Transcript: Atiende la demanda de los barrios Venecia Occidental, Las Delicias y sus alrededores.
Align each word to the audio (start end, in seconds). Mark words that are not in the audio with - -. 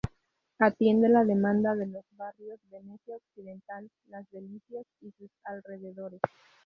Atiende 0.57 1.09
la 1.09 1.23
demanda 1.25 1.75
de 1.75 1.85
los 1.85 2.03
barrios 2.17 2.59
Venecia 2.71 3.17
Occidental, 3.17 3.87
Las 4.09 4.25
Delicias 4.31 4.87
y 4.99 5.11
sus 5.11 5.29
alrededores. 5.43 6.21